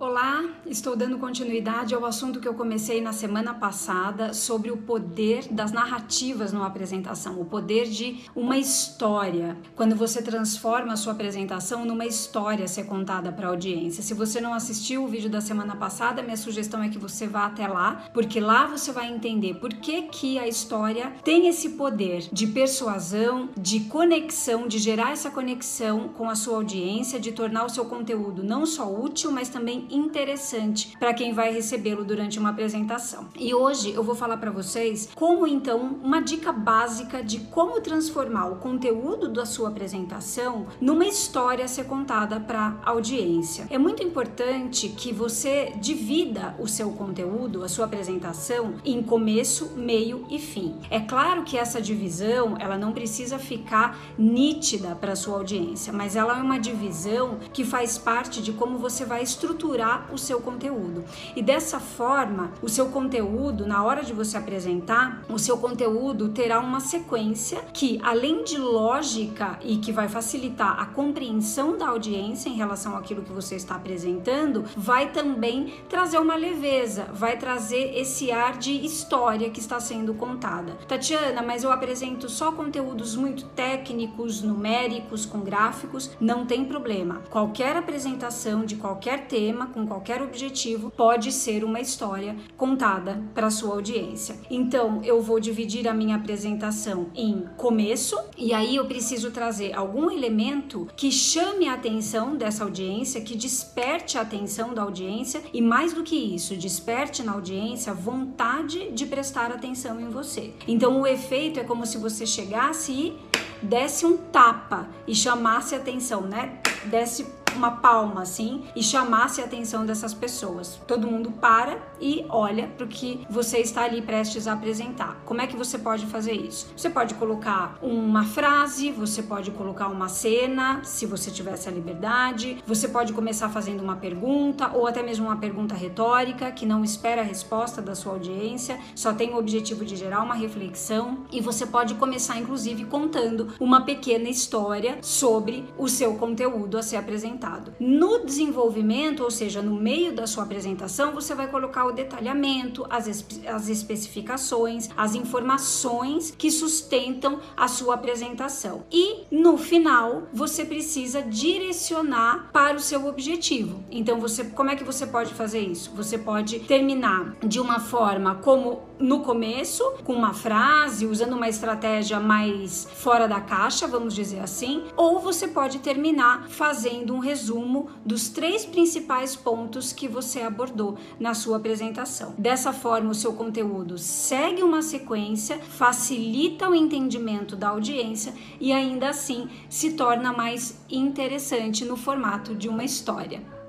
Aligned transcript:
Olá, 0.00 0.42
estou 0.64 0.96
dando 0.96 1.18
continuidade 1.18 1.94
ao 1.94 2.06
assunto 2.06 2.40
que 2.40 2.48
eu 2.48 2.54
comecei 2.54 3.02
na 3.02 3.12
semana 3.12 3.52
passada 3.52 4.32
sobre 4.32 4.70
o 4.70 4.78
poder 4.78 5.46
das 5.50 5.72
narrativas 5.72 6.54
numa 6.54 6.66
apresentação, 6.66 7.38
o 7.38 7.44
poder 7.44 7.84
de 7.84 8.20
uma 8.34 8.56
história. 8.56 9.58
Quando 9.76 9.94
você 9.94 10.22
transforma 10.22 10.94
a 10.94 10.96
sua 10.96 11.12
apresentação 11.12 11.84
numa 11.84 12.06
história 12.06 12.64
a 12.64 12.66
ser 12.66 12.84
contada 12.84 13.30
para 13.30 13.46
a 13.46 13.50
audiência. 13.50 14.02
Se 14.02 14.14
você 14.14 14.40
não 14.40 14.54
assistiu 14.54 15.04
o 15.04 15.06
vídeo 15.06 15.28
da 15.28 15.42
semana 15.42 15.76
passada, 15.76 16.22
minha 16.22 16.34
sugestão 16.38 16.82
é 16.82 16.88
que 16.88 16.96
você 16.96 17.26
vá 17.26 17.44
até 17.44 17.68
lá, 17.68 18.08
porque 18.14 18.40
lá 18.40 18.66
você 18.66 18.92
vai 18.92 19.12
entender 19.12 19.56
por 19.56 19.68
que, 19.68 20.00
que 20.04 20.38
a 20.38 20.48
história 20.48 21.12
tem 21.22 21.46
esse 21.46 21.72
poder 21.72 22.26
de 22.32 22.46
persuasão, 22.46 23.50
de 23.54 23.80
conexão, 23.80 24.66
de 24.66 24.78
gerar 24.78 25.12
essa 25.12 25.30
conexão 25.30 26.08
com 26.08 26.30
a 26.30 26.34
sua 26.34 26.56
audiência, 26.56 27.20
de 27.20 27.32
tornar 27.32 27.66
o 27.66 27.68
seu 27.68 27.84
conteúdo 27.84 28.42
não 28.42 28.64
só 28.64 28.90
útil, 28.90 29.30
mas 29.30 29.50
também 29.50 29.89
interessante 29.90 30.96
para 30.98 31.14
quem 31.14 31.32
vai 31.32 31.52
recebê-lo 31.52 32.04
durante 32.04 32.38
uma 32.38 32.50
apresentação. 32.50 33.28
E 33.38 33.54
hoje 33.54 33.92
eu 33.92 34.02
vou 34.02 34.14
falar 34.14 34.36
para 34.36 34.50
vocês 34.50 35.08
como 35.14 35.46
então 35.46 35.98
uma 36.02 36.20
dica 36.20 36.52
básica 36.52 37.22
de 37.22 37.40
como 37.40 37.80
transformar 37.80 38.46
o 38.46 38.56
conteúdo 38.56 39.28
da 39.28 39.44
sua 39.44 39.68
apresentação 39.68 40.66
numa 40.80 41.06
história 41.06 41.64
a 41.64 41.68
ser 41.68 41.84
contada 41.84 42.38
para 42.38 42.78
audiência. 42.84 43.66
É 43.70 43.78
muito 43.78 44.02
importante 44.02 44.88
que 44.88 45.12
você 45.12 45.72
divida 45.80 46.54
o 46.58 46.66
seu 46.66 46.90
conteúdo, 46.92 47.64
a 47.64 47.68
sua 47.68 47.86
apresentação 47.86 48.74
em 48.84 49.02
começo, 49.02 49.72
meio 49.76 50.24
e 50.30 50.38
fim. 50.38 50.76
É 50.90 51.00
claro 51.00 51.42
que 51.42 51.56
essa 51.56 51.80
divisão, 51.80 52.56
ela 52.58 52.78
não 52.78 52.92
precisa 52.92 53.38
ficar 53.38 53.98
nítida 54.18 54.94
para 54.94 55.16
sua 55.16 55.36
audiência, 55.36 55.92
mas 55.92 56.16
ela 56.16 56.38
é 56.38 56.42
uma 56.42 56.58
divisão 56.58 57.38
que 57.52 57.64
faz 57.64 57.98
parte 57.98 58.42
de 58.42 58.52
como 58.52 58.78
você 58.78 59.04
vai 59.04 59.22
estruturar 59.22 59.79
o 60.12 60.18
seu 60.18 60.40
conteúdo. 60.40 61.04
E 61.34 61.42
dessa 61.42 61.80
forma, 61.80 62.52
o 62.62 62.68
seu 62.68 62.86
conteúdo, 62.86 63.66
na 63.66 63.82
hora 63.82 64.02
de 64.02 64.12
você 64.12 64.36
apresentar, 64.36 65.22
o 65.28 65.38
seu 65.38 65.58
conteúdo 65.58 66.28
terá 66.30 66.60
uma 66.60 66.80
sequência 66.80 67.60
que, 67.72 68.00
além 68.02 68.44
de 68.44 68.58
lógica 68.58 69.58
e 69.62 69.76
que 69.76 69.92
vai 69.92 70.08
facilitar 70.08 70.80
a 70.80 70.86
compreensão 70.86 71.76
da 71.76 71.88
audiência 71.88 72.48
em 72.48 72.54
relação 72.54 72.96
àquilo 72.96 73.22
que 73.22 73.32
você 73.32 73.56
está 73.56 73.74
apresentando, 73.76 74.64
vai 74.76 75.12
também 75.12 75.74
trazer 75.88 76.18
uma 76.18 76.36
leveza, 76.36 77.08
vai 77.12 77.36
trazer 77.36 77.98
esse 77.98 78.30
ar 78.30 78.58
de 78.58 78.72
história 78.84 79.50
que 79.50 79.60
está 79.60 79.80
sendo 79.80 80.14
contada. 80.14 80.76
Tatiana, 80.86 81.42
mas 81.42 81.64
eu 81.64 81.72
apresento 81.72 82.28
só 82.28 82.52
conteúdos 82.52 83.16
muito 83.16 83.44
técnicos, 83.46 84.42
numéricos, 84.42 85.24
com 85.24 85.40
gráficos, 85.40 86.10
não 86.20 86.44
tem 86.44 86.64
problema. 86.64 87.22
Qualquer 87.30 87.76
apresentação 87.76 88.64
de 88.64 88.76
qualquer 88.76 89.26
tema 89.26 89.66
com 89.70 89.86
qualquer 89.86 90.22
objetivo, 90.22 90.90
pode 90.90 91.32
ser 91.32 91.64
uma 91.64 91.80
história 91.80 92.36
contada 92.56 93.22
para 93.34 93.50
sua 93.50 93.74
audiência. 93.74 94.36
Então, 94.50 95.00
eu 95.02 95.20
vou 95.20 95.40
dividir 95.40 95.88
a 95.88 95.94
minha 95.94 96.16
apresentação 96.16 97.08
em 97.14 97.46
começo, 97.56 98.18
e 98.36 98.52
aí 98.52 98.76
eu 98.76 98.86
preciso 98.86 99.30
trazer 99.30 99.74
algum 99.74 100.10
elemento 100.10 100.88
que 100.96 101.10
chame 101.10 101.68
a 101.68 101.74
atenção 101.74 102.36
dessa 102.36 102.64
audiência, 102.64 103.20
que 103.20 103.36
desperte 103.36 104.18
a 104.18 104.22
atenção 104.22 104.74
da 104.74 104.82
audiência 104.82 105.42
e 105.52 105.62
mais 105.62 105.92
do 105.92 106.02
que 106.02 106.16
isso, 106.16 106.56
desperte 106.56 107.22
na 107.22 107.32
audiência 107.32 107.94
vontade 107.94 108.90
de 108.90 109.06
prestar 109.06 109.50
atenção 109.50 110.00
em 110.00 110.08
você. 110.08 110.52
Então, 110.66 111.00
o 111.00 111.06
efeito 111.06 111.60
é 111.60 111.64
como 111.64 111.86
se 111.86 111.98
você 111.98 112.26
chegasse 112.26 112.92
e 112.92 113.18
desse 113.62 114.06
um 114.06 114.16
tapa 114.16 114.88
e 115.06 115.14
chamasse 115.14 115.74
atenção, 115.74 116.22
né? 116.22 116.58
Desse 116.86 117.24
uma 117.56 117.72
palma 117.72 118.22
assim 118.22 118.64
e 118.74 118.82
chamasse 118.82 119.40
a 119.40 119.44
atenção 119.44 119.84
dessas 119.84 120.14
pessoas. 120.14 120.80
Todo 120.86 121.06
mundo 121.06 121.30
para 121.30 121.78
e 122.00 122.24
olha 122.28 122.68
para 122.68 122.84
o 122.84 122.88
que 122.88 123.26
você 123.28 123.58
está 123.58 123.82
ali 123.84 124.00
prestes 124.02 124.46
a 124.46 124.52
apresentar. 124.52 125.20
Como 125.24 125.40
é 125.40 125.46
que 125.46 125.56
você 125.56 125.78
pode 125.78 126.06
fazer 126.06 126.32
isso? 126.32 126.72
Você 126.76 126.88
pode 126.88 127.14
colocar 127.14 127.78
uma 127.82 128.24
frase, 128.24 128.90
você 128.90 129.22
pode 129.22 129.50
colocar 129.50 129.88
uma 129.88 130.08
cena, 130.08 130.80
se 130.84 131.06
você 131.06 131.30
tivesse 131.30 131.68
a 131.68 131.72
liberdade. 131.72 132.62
Você 132.66 132.88
pode 132.88 133.12
começar 133.12 133.48
fazendo 133.48 133.82
uma 133.82 133.96
pergunta 133.96 134.70
ou 134.74 134.86
até 134.86 135.02
mesmo 135.02 135.26
uma 135.26 135.36
pergunta 135.36 135.74
retórica 135.74 136.50
que 136.50 136.66
não 136.66 136.84
espera 136.84 137.22
a 137.22 137.24
resposta 137.24 137.82
da 137.82 137.94
sua 137.94 138.12
audiência, 138.12 138.78
só 138.94 139.12
tem 139.12 139.34
o 139.34 139.38
objetivo 139.38 139.84
de 139.84 139.96
gerar 139.96 140.22
uma 140.22 140.34
reflexão 140.34 141.24
e 141.32 141.40
você 141.40 141.66
pode 141.66 141.94
começar 141.94 142.38
inclusive 142.38 142.84
contando 142.84 143.48
uma 143.58 143.82
pequena 143.82 144.28
história 144.28 144.98
sobre 145.02 145.64
o 145.76 145.88
seu 145.88 146.14
conteúdo 146.14 146.78
a 146.78 146.82
ser 146.82 146.96
apresentado 146.96 147.39
apresentado. 147.40 147.72
No 147.80 148.24
desenvolvimento, 148.24 149.22
ou 149.22 149.30
seja, 149.30 149.62
no 149.62 149.74
meio 149.74 150.12
da 150.12 150.26
sua 150.26 150.44
apresentação, 150.44 151.12
você 151.12 151.34
vai 151.34 151.48
colocar 151.48 151.86
o 151.86 151.92
detalhamento, 151.92 152.86
as, 152.90 153.06
espe 153.06 153.48
as 153.48 153.68
especificações, 153.68 154.90
as 154.96 155.14
informações 155.14 156.34
que 156.36 156.50
sustentam 156.50 157.40
a 157.56 157.66
sua 157.66 157.94
apresentação. 157.94 158.84
E 158.92 159.24
no 159.30 159.56
final, 159.56 160.24
você 160.32 160.64
precisa 160.64 161.22
direcionar 161.22 162.50
para 162.52 162.76
o 162.76 162.80
seu 162.80 163.06
objetivo. 163.06 163.82
Então, 163.90 164.20
você, 164.20 164.44
como 164.44 164.70
é 164.70 164.76
que 164.76 164.84
você 164.84 165.06
pode 165.06 165.32
fazer 165.32 165.60
isso? 165.60 165.90
Você 165.94 166.18
pode 166.18 166.60
terminar 166.60 167.36
de 167.42 167.58
uma 167.58 167.80
forma 167.80 168.36
como 168.36 168.89
no 169.00 169.20
começo, 169.20 169.82
com 170.04 170.12
uma 170.12 170.34
frase, 170.34 171.06
usando 171.06 171.32
uma 171.32 171.48
estratégia 171.48 172.20
mais 172.20 172.86
fora 172.96 173.26
da 173.26 173.40
caixa, 173.40 173.86
vamos 173.86 174.14
dizer 174.14 174.40
assim, 174.40 174.84
ou 174.96 175.18
você 175.18 175.48
pode 175.48 175.78
terminar 175.78 176.48
fazendo 176.48 177.14
um 177.14 177.18
resumo 177.18 177.88
dos 178.04 178.28
três 178.28 178.66
principais 178.66 179.34
pontos 179.34 179.92
que 179.92 180.06
você 180.06 180.42
abordou 180.42 180.98
na 181.18 181.34
sua 181.34 181.56
apresentação. 181.56 182.34
Dessa 182.36 182.72
forma, 182.72 183.10
o 183.10 183.14
seu 183.14 183.32
conteúdo 183.32 183.96
segue 183.96 184.62
uma 184.62 184.82
sequência, 184.82 185.58
facilita 185.58 186.68
o 186.68 186.74
entendimento 186.74 187.56
da 187.56 187.68
audiência 187.68 188.34
e 188.60 188.72
ainda 188.72 189.08
assim 189.08 189.48
se 189.68 189.92
torna 189.92 190.32
mais 190.32 190.78
interessante 190.90 191.84
no 191.84 191.96
formato 191.96 192.54
de 192.54 192.68
uma 192.68 192.84
história. 192.84 193.59